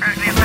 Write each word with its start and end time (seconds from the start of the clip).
Right 0.00 0.37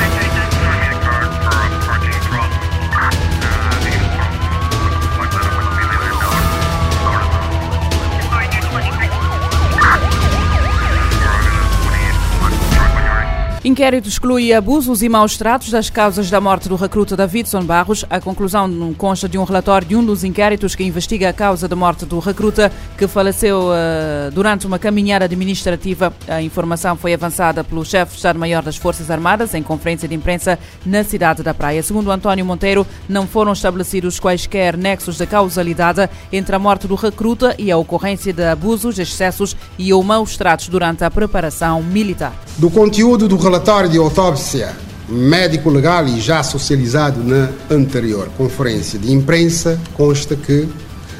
Inquérito 13.65 14.09
exclui 14.09 14.51
abusos 14.51 15.01
e 15.01 15.07
maus 15.07 15.37
tratos 15.37 15.69
das 15.69 15.89
causas 15.89 16.29
da 16.29 16.41
morte 16.41 16.67
do 16.67 16.75
recruta 16.75 17.15
Davidson 17.15 17.63
Barros. 17.63 18.03
A 18.09 18.19
conclusão 18.19 18.93
consta 18.97 19.29
de 19.29 19.37
um 19.37 19.45
relatório 19.45 19.87
de 19.87 19.95
um 19.95 20.03
dos 20.03 20.25
inquéritos 20.25 20.75
que 20.75 20.83
investiga 20.83 21.29
a 21.29 21.33
causa 21.33 21.65
da 21.65 21.73
morte 21.73 22.05
do 22.05 22.19
recruta 22.19 22.69
que 22.97 23.07
faleceu 23.07 23.69
uh, 23.69 24.29
durante 24.33 24.67
uma 24.67 24.77
caminhada 24.77 25.23
administrativa. 25.23 26.13
A 26.27 26.41
informação 26.41 26.97
foi 26.97 27.13
avançada 27.13 27.63
pelo 27.63 27.85
chefe 27.85 28.11
de 28.11 28.17
Estado-Maior 28.17 28.63
das 28.63 28.75
Forças 28.75 29.09
Armadas 29.09 29.53
em 29.53 29.63
conferência 29.63 30.09
de 30.09 30.15
imprensa 30.15 30.59
na 30.85 31.01
cidade 31.05 31.41
da 31.41 31.53
Praia. 31.53 31.81
Segundo 31.81 32.11
António 32.11 32.45
Monteiro, 32.45 32.85
não 33.07 33.25
foram 33.25 33.53
estabelecidos 33.53 34.19
quaisquer 34.19 34.75
nexos 34.75 35.15
de 35.15 35.25
causalidade 35.25 36.09
entre 36.33 36.53
a 36.53 36.59
morte 36.59 36.85
do 36.85 36.95
recruta 36.95 37.55
e 37.57 37.71
a 37.71 37.77
ocorrência 37.77 38.33
de 38.33 38.43
abusos, 38.43 38.99
excessos 38.99 39.55
e 39.79 39.93
ou 39.93 40.03
maus 40.03 40.35
tratos 40.35 40.67
durante 40.67 41.05
a 41.05 41.09
preparação 41.09 41.81
militar. 41.81 42.33
Do 42.57 42.69
conteúdo 42.69 43.25
do 43.25 43.37
relatório 43.37 43.52
de 43.89 43.97
autópsia 43.99 44.73
médico-legal 45.07 46.07
e 46.07 46.19
já 46.19 46.41
socializado 46.41 47.23
na 47.23 47.49
anterior 47.69 48.29
conferência 48.35 48.97
de 48.97 49.11
imprensa, 49.11 49.79
consta 49.93 50.35
que 50.35 50.67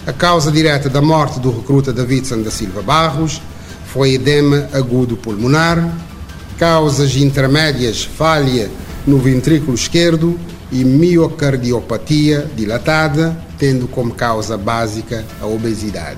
a 0.07 0.11
causa 0.11 0.51
direta 0.51 0.89
da 0.89 1.01
morte 1.01 1.39
do 1.39 1.51
recruta 1.51 1.93
Davidson 1.93 2.41
da 2.41 2.49
Silva 2.49 2.81
Barros 2.81 3.39
foi 3.85 4.15
edema 4.15 4.67
agudo 4.73 5.15
pulmonar, 5.15 5.95
causas 6.57 7.15
intermédias 7.15 8.03
falha 8.03 8.67
no 9.05 9.19
ventrículo 9.19 9.75
esquerdo 9.75 10.39
e 10.71 10.83
miocardiopatia 10.83 12.49
dilatada, 12.55 13.37
tendo 13.59 13.87
como 13.87 14.11
causa 14.15 14.57
básica 14.57 15.23
a 15.39 15.45
obesidade. 15.45 16.17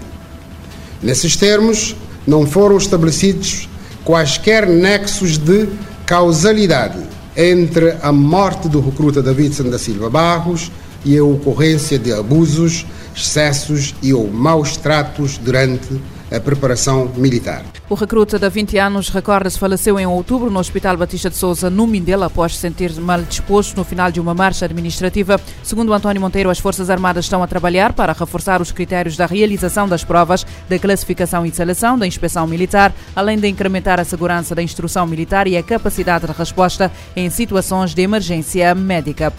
Nesses 1.04 1.36
termos, 1.36 1.94
não 2.26 2.48
foram 2.48 2.78
estabelecidos 2.78 3.68
quaisquer 4.06 4.68
nexos 4.68 5.38
de 5.38 5.68
causalidade 6.06 7.00
entre 7.36 7.98
a 8.02 8.12
morte 8.12 8.70
do 8.70 8.80
recruta 8.80 9.24
Davidson 9.24 9.70
da 9.70 9.80
Silva 9.80 10.10
Barros 10.10 10.72
e 11.04 11.18
a 11.18 11.24
ocorrência 11.24 11.98
de 11.98 12.14
abusos, 12.14 12.86
excessos 13.16 13.96
e 14.04 14.14
ou 14.14 14.30
maus 14.30 14.78
tratos 14.78 15.38
durante 15.38 16.00
a 16.36 16.40
preparação 16.40 17.12
militar. 17.16 17.64
O 17.90 17.96
recruta 17.96 18.38
de 18.38 18.50
20 18.50 18.78
anos, 18.78 19.10
recorda-se, 19.10 19.58
faleceu 19.58 20.00
em 20.00 20.06
outubro 20.06 20.50
no 20.50 20.60
Hospital 20.60 20.98
Batista 20.98 21.30
de 21.30 21.36
Souza, 21.36 21.70
no 21.70 21.88
Mindelo, 21.88 22.24
após 22.24 22.54
se 22.54 22.60
sentir 22.60 22.92
mal 23.00 23.22
disposto 23.22 23.78
no 23.78 23.84
final 23.84 24.12
de 24.12 24.20
uma 24.20 24.34
marcha 24.34 24.66
administrativa. 24.66 25.40
Segundo 25.64 25.94
António 25.94 26.22
Monteiro, 26.22 26.50
as 26.50 26.60
Forças 26.60 26.90
Armadas 26.90 27.26
estão 27.26 27.44
a 27.44 27.48
trabalhar 27.48 27.94
para 27.94 28.14
reforçar 28.14 28.62
os 28.62 28.72
critérios 28.72 29.16
da 29.16 29.26
realização 29.26 29.88
das 29.88 30.04
provas, 30.04 30.46
da 30.68 30.80
classificação 30.80 31.46
e 31.46 31.52
seleção, 31.52 31.98
da 31.98 32.08
inspeção 32.08 32.48
militar, 32.48 32.94
além 33.16 33.38
de 33.38 33.48
incrementar 33.48 34.00
a 34.00 34.04
segurança 34.04 34.56
da 34.56 34.64
instrução 34.64 35.06
militar 35.06 35.48
e 35.48 35.58
a 35.58 35.64
capacidade 35.64 36.26
de 36.26 36.34
resposta 36.34 36.92
em 37.16 37.30
situações 37.30 37.94
de 37.94 38.02
emergência 38.02 38.74
médica. 38.76 39.32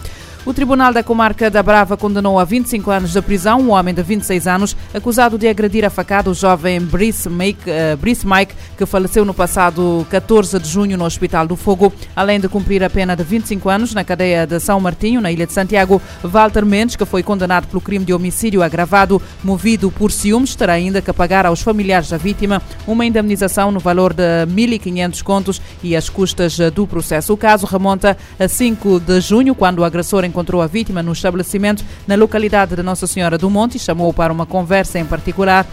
O 0.47 0.53
Tribunal 0.53 0.93
da 0.93 1.03
Comarca 1.03 1.51
da 1.51 1.61
Brava 1.61 1.97
condenou 1.97 2.39
a 2.39 2.45
25 2.45 2.89
anos 2.89 3.11
de 3.11 3.21
prisão 3.21 3.59
um 3.59 3.71
homem 3.71 3.93
de 3.93 4.01
26 4.01 4.47
anos 4.47 4.77
acusado 4.93 5.37
de 5.37 5.45
agredir 5.45 5.83
a 5.83 5.89
facada 5.89 6.29
o 6.29 6.33
jovem 6.33 6.79
Brice 6.79 7.29
Mike, 7.29 7.69
uh, 7.69 7.97
Brice 7.97 8.25
Mike, 8.25 8.55
que 8.77 8.85
faleceu 8.85 9.25
no 9.25 9.33
passado 9.33 10.07
14 10.09 10.57
de 10.57 10.69
junho 10.69 10.97
no 10.97 11.03
Hospital 11.03 11.45
do 11.45 11.57
Fogo. 11.57 11.91
Além 12.15 12.39
de 12.39 12.47
cumprir 12.47 12.81
a 12.81 12.89
pena 12.89 13.13
de 13.13 13.25
25 13.25 13.69
anos 13.69 13.93
na 13.93 14.05
cadeia 14.05 14.47
de 14.47 14.57
São 14.61 14.79
Martinho, 14.79 15.19
na 15.19 15.29
Ilha 15.29 15.45
de 15.45 15.51
Santiago, 15.51 16.01
Walter 16.23 16.65
Mendes, 16.65 16.95
que 16.95 17.03
foi 17.03 17.21
condenado 17.21 17.67
pelo 17.67 17.81
crime 17.81 18.05
de 18.05 18.13
homicídio 18.13 18.63
agravado 18.63 19.21
movido 19.43 19.91
por 19.91 20.13
ciúmes, 20.13 20.55
terá 20.55 20.71
ainda 20.71 21.01
que 21.01 21.11
pagar 21.11 21.45
aos 21.45 21.61
familiares 21.61 22.07
da 22.07 22.15
vítima 22.15 22.61
uma 22.87 23.05
indemnização 23.05 23.69
no 23.69 23.81
valor 23.81 24.13
de 24.13 24.23
1.500 24.45 25.21
contos 25.23 25.61
e 25.83 25.93
as 25.93 26.07
custas 26.07 26.57
do 26.73 26.87
processo. 26.87 27.33
O 27.33 27.37
caso 27.37 27.65
remonta 27.65 28.15
a 28.39 28.47
5 28.47 29.01
de 29.01 29.19
junho, 29.19 29.53
quando 29.53 29.79
o 29.79 29.83
agressor 29.83 30.23
encontrou 30.23 30.36
a 30.61 30.67
vítima 30.67 31.03
no 31.03 31.11
estabelecimento 31.11 31.83
na 32.05 32.15
localidade 32.15 32.75
de 32.75 32.83
Nossa 32.83 33.07
Senhora 33.07 33.37
do 33.37 33.49
Monte 33.49 33.75
e 33.75 33.79
chamou 33.79 34.13
para 34.13 34.31
uma 34.33 34.45
conversa 34.45 34.99
em 34.99 35.05
particular. 35.05 35.65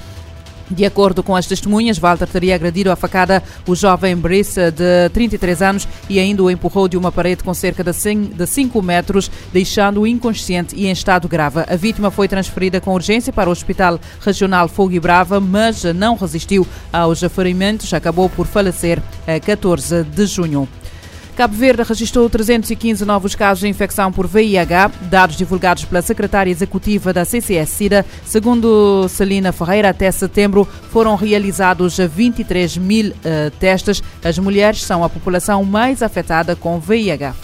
De 0.71 0.85
acordo 0.85 1.23
com 1.23 1.37
as 1.37 1.47
testemunhas, 1.47 1.99
Walter 1.99 2.27
teria 2.27 2.55
agredido 2.55 2.91
a 2.91 2.97
facada 2.97 3.43
o 3.67 3.75
jovem 3.75 4.17
Brice, 4.17 4.71
de 4.71 5.11
33 5.13 5.61
anos, 5.61 5.89
e 6.09 6.19
ainda 6.19 6.43
o 6.43 6.51
empurrou 6.51 6.89
de 6.89 6.97
uma 6.97 7.13
parede 7.13 7.45
com 7.45 7.53
cerca 7.53 7.85
de 7.85 7.93
5 8.47 8.83
metros, 8.83 9.31
deixando-o 9.53 10.07
inconsciente 10.07 10.75
e 10.75 10.87
em 10.87 10.91
estado 10.91 11.29
grave. 11.29 11.61
A 11.69 11.77
vítima 11.77 12.11
foi 12.11 12.29
transferida 12.29 12.81
com 12.81 12.95
urgência 12.95 13.33
para 13.33 13.49
o 13.49 13.53
Hospital 13.53 14.01
Regional 14.21 14.67
Fogo 14.69 14.93
e 14.93 15.01
Brava, 15.01 15.39
mas 15.39 15.85
não 15.85 16.17
resistiu 16.17 16.67
aos 16.93 17.21
ferimentos, 17.21 17.93
acabou 17.93 18.31
por 18.31 18.47
falecer 18.47 19.03
a 19.27 19.39
14 19.39 20.03
de 20.03 20.27
junho. 20.27 20.67
Cabo 21.37 21.57
Verde 21.57 21.83
registrou 21.83 22.31
315 22.31 23.05
novos 23.05 23.35
casos 23.35 23.59
de 23.59 23.69
infecção 23.69 24.13
por 24.13 24.25
VIH, 24.25 24.93
dados 25.11 25.37
divulgados 25.37 25.85
pela 25.85 26.01
secretária 26.01 26.51
executiva 26.51 27.13
da 27.13 27.25
CCS-SIDA. 27.25 28.07
Segundo 28.25 29.09
Celina 29.09 29.51
Ferreira, 29.51 29.89
até 29.89 30.13
setembro 30.13 30.67
foram 30.93 31.17
realizados 31.17 31.97
23 31.99 32.77
mil 32.77 33.11
uh, 33.11 33.51
testes. 33.59 34.01
As 34.23 34.39
mulheres 34.39 34.85
são 34.85 35.03
a 35.03 35.09
população 35.09 35.65
mais 35.65 36.05
afetada 36.05 36.55
com 36.55 36.79
VIH. 36.79 37.35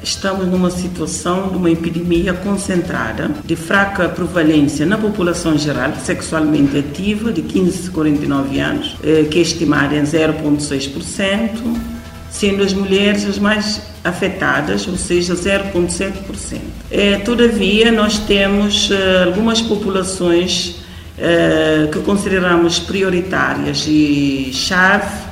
Estamos 0.00 0.46
numa 0.46 0.70
situação 0.70 1.48
de 1.48 1.56
uma 1.56 1.70
epidemia 1.70 2.34
concentrada, 2.34 3.30
de 3.44 3.56
fraca 3.56 4.08
prevalência 4.08 4.86
na 4.86 4.96
população 4.96 5.58
geral, 5.58 5.92
sexualmente 5.96 6.78
ativa, 6.78 7.32
de 7.32 7.42
15 7.42 7.88
a 7.88 7.92
49 7.92 8.60
anos, 8.60 8.96
eh, 9.02 9.24
que 9.24 9.38
é 9.38 9.42
estimada 9.42 9.96
em 9.96 10.02
0,6% 10.02 11.95
sendo 12.36 12.62
as 12.62 12.74
mulheres 12.74 13.24
as 13.24 13.38
mais 13.38 13.80
afetadas, 14.04 14.86
ou 14.86 14.96
seja, 14.96 15.34
0,7%. 15.34 16.60
É, 16.90 17.16
todavia, 17.18 17.90
nós 17.90 18.18
temos 18.18 18.90
uh, 18.90 18.94
algumas 19.26 19.62
populações 19.62 20.76
uh, 21.16 21.90
que 21.90 21.98
consideramos 22.00 22.78
prioritárias 22.78 23.86
e 23.88 24.50
chave, 24.52 25.24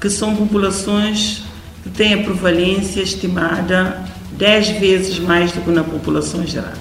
que 0.00 0.08
são 0.08 0.34
populações 0.34 1.42
que 1.82 1.90
têm 1.90 2.14
a 2.14 2.22
prevalência 2.22 3.02
estimada 3.02 4.02
10 4.32 4.80
vezes 4.80 5.18
mais 5.18 5.52
do 5.52 5.60
que 5.60 5.70
na 5.70 5.84
população 5.84 6.44
geral. 6.46 6.72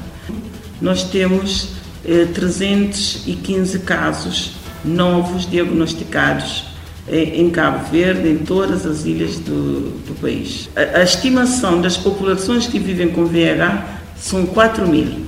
Nós 0.81 1.03
temos 1.03 1.75
uh, 2.05 2.27
315 2.33 3.79
casos 3.79 4.51
novos 4.85 5.49
diagnosticados 5.49 6.74
em 7.07 7.49
Cabo 7.51 7.87
Verde, 7.89 8.29
em 8.29 8.37
todas 8.39 8.85
as 8.85 9.05
ilhas 9.05 9.37
do, 9.37 9.91
do 10.07 10.19
país. 10.19 10.69
A, 10.75 10.99
a, 10.99 11.03
estimação 11.03 11.79
das 11.81 11.97
populações 11.97 12.67
que 12.67 12.79
vivem 12.79 13.09
com 13.09 13.25
VIH 13.25 13.99
são 14.17 14.45
4 14.45 14.87
mil. 14.87 15.25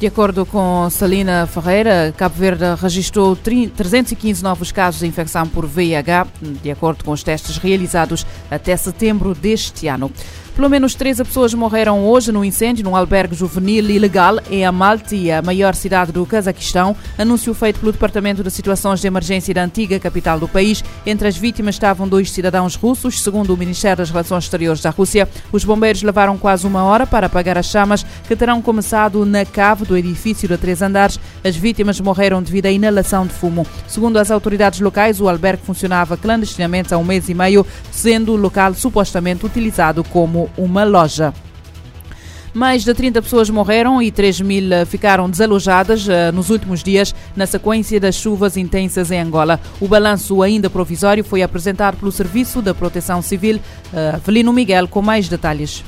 De 0.00 0.08
acordo 0.08 0.44
com 0.44 0.88
Salina 0.90 1.46
Ferreira, 1.46 2.12
Cabo 2.16 2.34
Verde 2.34 2.64
registrou 2.80 3.36
315 3.36 4.42
novos 4.42 4.72
casos 4.72 5.00
de 5.00 5.06
infecção 5.06 5.46
por 5.46 5.66
VIH, 5.66 6.26
de 6.62 6.70
acordo 6.70 7.04
com 7.04 7.12
os 7.12 7.22
testes 7.22 7.58
realizados 7.58 8.26
até 8.50 8.76
setembro 8.76 9.34
deste 9.34 9.86
ano. 9.86 10.10
Pelo 10.54 10.70
menos 10.70 10.94
13 10.94 11.24
pessoas 11.24 11.52
morreram 11.52 12.06
hoje 12.06 12.30
no 12.30 12.44
incêndio 12.44 12.84
num 12.84 12.94
albergue 12.94 13.34
juvenil 13.34 13.90
ilegal 13.90 14.38
em 14.48 14.64
Amalti, 14.64 15.28
a 15.28 15.42
maior 15.42 15.74
cidade 15.74 16.12
do 16.12 16.24
Cazaquistão. 16.24 16.94
Anúncio 17.18 17.52
feito 17.52 17.80
pelo 17.80 17.90
Departamento 17.90 18.40
de 18.40 18.52
Situações 18.52 19.00
de 19.00 19.08
Emergência 19.08 19.52
da 19.52 19.64
antiga 19.64 19.98
capital 19.98 20.38
do 20.38 20.46
país. 20.46 20.84
Entre 21.04 21.26
as 21.26 21.36
vítimas 21.36 21.74
estavam 21.74 22.06
dois 22.06 22.30
cidadãos 22.30 22.76
russos, 22.76 23.20
segundo 23.20 23.52
o 23.52 23.56
Ministério 23.56 23.96
das 23.96 24.10
Relações 24.10 24.44
Exteriores 24.44 24.80
da 24.80 24.90
Rússia. 24.90 25.28
Os 25.50 25.64
bombeiros 25.64 26.04
levaram 26.04 26.38
quase 26.38 26.68
uma 26.68 26.84
hora 26.84 27.04
para 27.04 27.26
apagar 27.26 27.58
as 27.58 27.66
chamas 27.66 28.06
que 28.28 28.36
terão 28.36 28.62
começado 28.62 29.26
na 29.26 29.44
cave 29.44 29.84
do 29.84 29.96
edifício 29.96 30.46
de 30.46 30.56
três 30.56 30.80
andares. 30.82 31.18
As 31.44 31.54
vítimas 31.54 32.00
morreram 32.00 32.42
devido 32.42 32.64
à 32.64 32.70
inalação 32.70 33.26
de 33.26 33.34
fumo. 33.34 33.66
Segundo 33.86 34.16
as 34.16 34.30
autoridades 34.30 34.80
locais, 34.80 35.20
o 35.20 35.28
albergue 35.28 35.62
funcionava 35.62 36.16
clandestinamente 36.16 36.94
há 36.94 36.98
um 36.98 37.04
mês 37.04 37.28
e 37.28 37.34
meio, 37.34 37.66
sendo 37.92 38.32
o 38.32 38.36
local 38.36 38.72
supostamente 38.72 39.44
utilizado 39.44 40.02
como 40.02 40.48
uma 40.56 40.84
loja. 40.84 41.34
Mais 42.54 42.84
de 42.84 42.94
30 42.94 43.20
pessoas 43.20 43.50
morreram 43.50 44.00
e 44.00 44.12
3 44.12 44.40
mil 44.40 44.72
eh, 44.72 44.84
ficaram 44.84 45.28
desalojadas 45.28 46.08
eh, 46.08 46.30
nos 46.30 46.50
últimos 46.50 46.84
dias 46.84 47.12
na 47.34 47.46
sequência 47.46 47.98
das 47.98 48.14
chuvas 48.14 48.56
intensas 48.56 49.10
em 49.10 49.20
Angola. 49.20 49.60
O 49.80 49.88
balanço 49.88 50.40
ainda 50.40 50.70
provisório 50.70 51.24
foi 51.24 51.42
apresentado 51.42 51.96
pelo 51.96 52.12
Serviço 52.12 52.62
da 52.62 52.72
Proteção 52.72 53.20
Civil. 53.20 53.58
Eh, 53.92 54.12
Avelino 54.14 54.52
Miguel 54.52 54.86
com 54.86 55.02
mais 55.02 55.28
detalhes. 55.28 55.84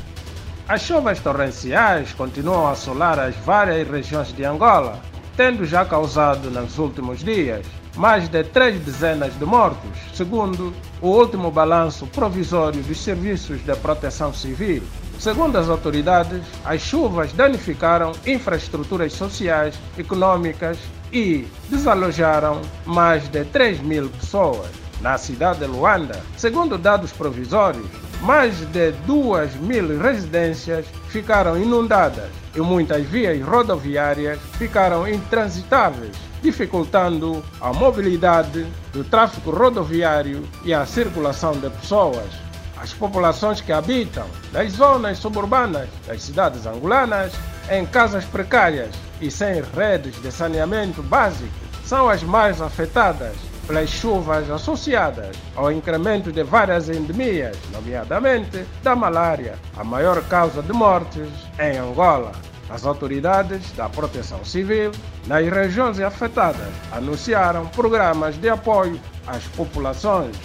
As 0.69 0.83
chuvas 0.83 1.21
torrenciais 1.21 2.13
continuam 2.13 2.67
a 2.67 2.73
assolar 2.73 3.21
as 3.21 3.37
várias 3.37 3.89
regiões 3.89 4.33
de 4.33 4.45
Angola, 4.45 5.01
tendo 5.37 5.65
já 5.67 5.85
causado 5.85 6.51
nos 6.51 6.79
últimos 6.79 7.21
dias 7.21 7.67
mais 7.97 8.29
de 8.29 8.45
três 8.45 8.79
dezenas 8.81 9.37
de 9.39 9.45
mortos, 9.45 9.91
segundo 10.15 10.73
o 11.01 11.09
último 11.09 11.51
balanço 11.51 12.07
provisório 12.07 12.83
dos 12.83 12.99
serviços 13.01 13.65
de 13.65 13.75
proteção 13.77 14.33
civil. 14.33 14.83
Segundo 15.19 15.57
as 15.57 15.69
autoridades, 15.69 16.43
as 16.65 16.83
chuvas 16.83 17.33
danificaram 17.33 18.13
infraestruturas 18.27 19.15
sociais, 19.15 19.75
econômicas 19.97 20.79
e 21.11 21.47
desalojaram 21.71 22.61
mais 22.85 23.27
de 23.29 23.45
3 23.45 23.81
mil 23.81 24.11
pessoas. 24.11 24.69
Na 25.01 25.17
cidade 25.17 25.61
de 25.61 25.67
Luanda, 25.67 26.21
segundo 26.37 26.77
dados 26.77 27.13
provisórios, 27.13 27.87
mais 28.21 28.59
de 28.73 28.93
2 29.07 29.57
mil 29.57 29.99
residências 29.99 30.87
ficaram 31.09 31.61
inundadas 31.61 32.31
e 32.55 32.61
muitas 32.61 33.05
vias 33.05 33.41
rodoviárias 33.43 34.39
ficaram 34.59 35.07
intransitáveis, 35.07 36.17
dificultando 36.43 37.45
a 37.61 37.73
mobilidade 37.73 38.67
do 38.93 39.05
tráfego 39.05 39.51
rodoviário 39.51 40.43
e 40.65 40.73
a 40.73 40.87
circulação 40.87 41.53
de 41.53 41.69
pessoas. 41.71 42.47
As 42.77 42.93
populações 42.93 43.61
que 43.61 43.73
habitam 43.73 44.27
nas 44.53 44.73
zonas 44.73 45.19
suburbanas 45.19 45.89
das 46.07 46.23
cidades 46.23 46.67
angolanas, 46.67 47.33
em 47.71 47.85
casas 47.85 48.25
precárias 48.25 48.95
e 49.21 49.31
sem 49.31 49.63
redes 49.75 50.21
de 50.21 50.31
saneamento 50.31 51.03
básico, 51.03 51.53
são 51.85 52.09
as 52.09 52.23
mais 52.23 52.61
afetadas 52.61 53.35
pelas 53.67 53.91
chuvas 53.91 54.51
associadas 54.51 55.37
ao 55.55 55.73
incremento 55.73 56.31
de 56.31 56.43
várias 56.43 56.89
endemias, 56.89 57.57
nomeadamente 57.73 58.65
da 58.83 58.95
malária, 58.95 59.59
a 59.77 59.83
maior 59.83 60.23
causa 60.29 60.63
de 60.63 60.73
mortes 60.73 61.29
em 61.59 61.77
Angola. 61.79 62.33
As 62.69 62.85
autoridades 62.85 63.73
da 63.73 63.89
Proteção 63.89 64.45
Civil 64.45 64.91
nas 65.27 65.47
regiões 65.49 66.01
afetadas 66.01 66.73
anunciaram 66.93 67.67
programas 67.67 68.37
de 68.37 68.49
apoio 68.49 69.01
às 69.27 69.45
populações. 69.49 70.37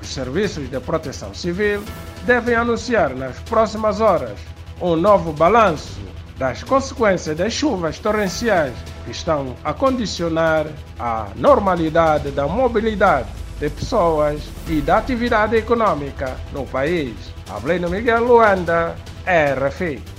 Os 0.00 0.08
serviços 0.08 0.70
de 0.70 0.78
proteção 0.80 1.34
civil 1.34 1.82
devem 2.24 2.54
anunciar 2.54 3.14
nas 3.14 3.38
próximas 3.40 4.00
horas 4.00 4.38
um 4.80 4.94
novo 4.94 5.32
balanço 5.32 6.06
das 6.38 6.62
consequências 6.62 7.36
das 7.36 7.52
chuvas 7.52 7.98
torrenciais 7.98 8.74
que 9.04 9.10
estão 9.10 9.54
a 9.64 9.72
condicionar 9.72 10.66
a 10.98 11.28
normalidade 11.36 12.30
da 12.30 12.46
mobilidade 12.46 13.28
de 13.58 13.70
pessoas 13.70 14.42
e 14.68 14.80
da 14.80 14.98
atividade 14.98 15.56
econômica 15.56 16.36
no 16.52 16.66
país. 16.66 17.14
Avelino 17.48 17.88
Miguel 17.88 18.24
Luanda, 18.24 18.96
RFI. 19.26 20.15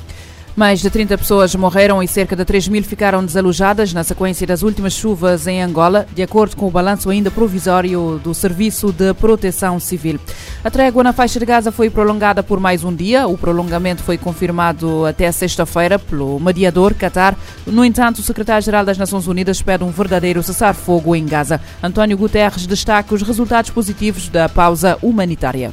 Mais 0.58 0.80
de 0.80 0.90
30 0.90 1.20
pessoas 1.20 1.54
morreram 1.54 2.02
e 2.02 2.08
cerca 2.08 2.36
de 2.36 2.44
3 2.44 2.68
mil 2.70 2.84
ficaram 2.84 3.24
desalojadas 3.24 3.94
na 3.94 4.04
sequência 4.04 4.48
das 4.48 4.64
últimas 4.64 4.94
chuvas 4.94 5.46
em 5.46 5.62
Angola, 5.62 6.08
de 6.16 6.24
acordo 6.24 6.58
com 6.58 6.66
o 6.66 6.72
balanço 6.72 7.12
ainda 7.12 7.30
provisório 7.30 8.20
do 8.24 8.34
Serviço 8.34 8.92
de 8.92 9.14
Proteção 9.14 9.80
Civil. 9.80 10.20
A 10.64 10.72
trégua 10.72 11.04
na 11.04 11.14
faixa 11.14 11.40
de 11.40 11.46
Gaza 11.46 11.72
foi 11.72 11.92
prolongada 11.92 12.42
por 12.42 12.60
mais 12.60 12.84
um 12.84 12.92
dia. 12.92 13.28
O 13.28 13.38
prolongamento 13.38 14.02
foi 14.02 14.18
confirmado 14.18 15.06
até 15.06 15.32
sexta-feira 15.32 16.00
pelo 16.00 16.40
mediador 16.40 16.96
Qatar. 16.96 17.38
No 17.68 17.86
entanto, 17.86 18.18
o 18.18 18.24
secretário-geral 18.24 18.84
das 18.84 18.98
Nações 18.98 19.28
Unidas 19.28 19.62
pede 19.62 19.84
um 19.84 19.92
verdadeiro 19.92 20.42
cessar-fogo 20.42 21.16
em 21.16 21.28
Gaza. 21.28 21.62
António 21.84 22.18
Guterres 22.18 22.66
destaca 22.66 23.14
os 23.14 23.22
resultados 23.22 23.70
positivos 23.70 24.28
da 24.28 24.50
pausa 24.50 24.98
humanitária. 25.04 25.72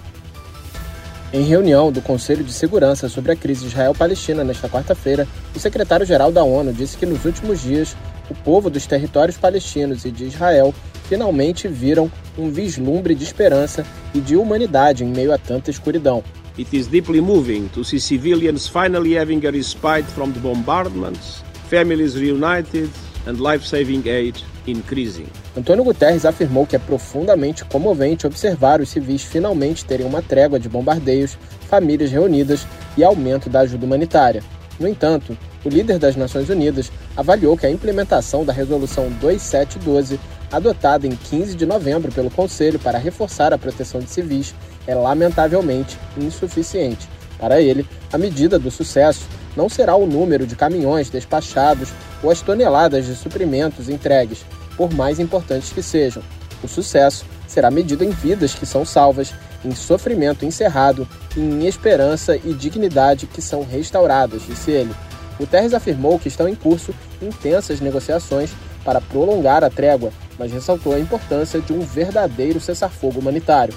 Em 1.35 1.43
reunião 1.43 1.91
do 1.91 2.01
Conselho 2.01 2.45
de 2.45 2.53
Segurança 2.53 3.09
sobre 3.09 3.33
a 3.33 3.37
crise 3.37 3.67
Israel-Palestina 3.67 4.45
nesta 4.45 4.69
quarta-feira, 4.69 5.27
o 5.53 5.59
secretário-geral 5.59 6.31
da 6.31 6.45
ONU 6.45 6.73
disse 6.73 6.97
que 6.97 7.05
nos 7.05 7.25
últimos 7.25 7.61
dias 7.61 7.97
o 8.31 8.35
povo 8.37 8.71
dos 8.71 8.87
territórios 8.87 9.37
palestinos 9.37 10.05
e 10.05 10.13
de 10.13 10.27
Israel 10.27 10.73
finalmente 11.09 11.67
viram 11.67 12.09
um 12.39 12.53
vislumbre 12.53 13.17
de 13.17 13.25
esperança 13.25 13.85
e 14.15 14.21
de 14.21 14.37
humanidade 14.37 15.03
em 15.03 15.09
meio 15.09 15.33
a 15.33 15.37
tanta 15.37 15.73
escuridão. 15.73 16.23
It 16.57 16.69
is 16.73 16.87
deeply 16.87 17.21
moving 17.21 17.67
to 17.75 17.83
see 17.83 17.99
civilians 17.99 18.69
finally 18.69 19.19
having 19.19 19.45
a 19.45 19.51
respite 19.51 20.07
from 20.13 20.31
the 20.31 20.39
bombardments, 20.39 21.43
families 21.69 22.15
reunited 22.15 22.89
and 23.27 23.41
life-saving 23.41 24.09
aid 24.09 24.41
increasing. 24.66 25.26
Antônio 25.56 25.84
Guterres 25.84 26.25
afirmou 26.25 26.66
que 26.66 26.76
é 26.76 26.78
profundamente 26.78 27.64
comovente 27.64 28.26
observar 28.26 28.81
os 28.81 28.88
civis 28.88 29.22
finalmente 29.22 29.84
terem 29.84 30.06
uma 30.06 30.22
trégua 30.22 30.58
de 30.58 30.69
bombardeios, 30.69 31.38
famílias 31.69 32.11
reunidas 32.11 32.66
e 32.96 33.05
aumento 33.05 33.49
da 33.49 33.61
ajuda 33.61 33.87
humanitária. 33.87 34.43
No 34.78 34.88
entanto, 34.88 35.37
o 35.64 35.69
líder 35.69 35.99
das 35.99 36.16
Nações 36.16 36.49
Unidas 36.49 36.90
avaliou 37.16 37.56
que 37.56 37.66
a 37.66 37.70
implementação 37.70 38.44
da 38.44 38.52
Resolução 38.52 39.08
2712, 39.20 40.19
adotada 40.50 41.06
em 41.06 41.16
15 41.16 41.55
de 41.55 41.64
novembro 41.64 42.12
pelo 42.12 42.31
Conselho 42.31 42.78
para 42.78 42.99
reforçar 42.99 43.52
a 43.52 43.58
proteção 43.58 44.00
de 44.00 44.11
civis, 44.11 44.55
é 44.87 44.94
lamentavelmente 44.94 45.99
insuficiente. 46.16 47.08
Para 47.38 47.61
ele, 47.61 47.87
a 48.12 48.19
medida 48.19 48.58
do 48.58 48.70
sucesso 48.70 49.26
não 49.56 49.69
será 49.69 49.97
o 49.97 50.06
número 50.06 50.47
de 50.47 50.56
caminhões 50.56 51.11
despachados 51.11 51.91
ou 52.23 52.31
as 52.31 52.41
toneladas 52.41 53.06
de 53.06 53.15
suprimentos 53.15 53.89
entregues, 53.89 54.45
por 54.77 54.93
mais 54.93 55.21
importantes 55.21 55.73
que 55.73 55.83
sejam. 55.83 56.23
O 56.62 56.69
sucesso 56.69 57.25
será 57.47 57.71
medido 57.71 58.05
em 58.05 58.11
vidas 58.11 58.55
que 58.55 58.67
são 58.67 58.85
salvas, 58.85 59.33
em 59.65 59.75
sofrimento 59.75 60.45
encerrado 60.45 61.09
em 61.37 61.67
esperança 61.67 62.37
e 62.37 62.53
dignidade 62.53 63.27
que 63.27 63.41
são 63.41 63.65
restauradas, 63.65 64.43
disse 64.47 64.71
ele. 64.71 64.95
Guterres 65.39 65.75
afirmou 65.75 66.19
que 66.19 66.29
estão 66.29 66.49
em 66.49 66.55
curso 66.55 66.95
intensas 67.21 67.81
negociações 67.81 68.50
para 68.85 69.00
prolongar 69.00 69.65
a 69.65 69.71
trégua, 69.71 70.12
mas 70.39 70.53
ressaltou 70.53 70.95
a 70.95 71.00
importância 71.00 71.61
de 71.61 71.73
um 71.73 71.81
verdadeiro 71.81 72.61
cessar-fogo 72.61 73.19
humanitário. 73.19 73.75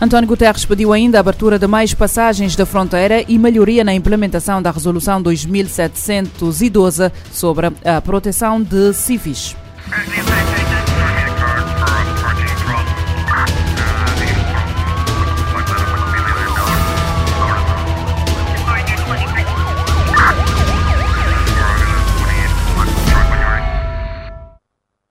António 0.00 0.28
Guterres 0.28 0.64
pediu 0.64 0.92
ainda 0.92 1.18
a 1.18 1.20
abertura 1.20 1.58
de 1.58 1.66
mais 1.66 1.92
passagens 1.92 2.54
da 2.54 2.64
fronteira 2.64 3.24
e 3.26 3.36
melhoria 3.36 3.82
na 3.82 3.92
implementação 3.92 4.62
da 4.62 4.70
Resolução 4.70 5.20
2712 5.20 7.10
sobre 7.32 7.66
a 7.84 8.00
proteção 8.00 8.62
de 8.62 8.92
civis. 8.94 9.56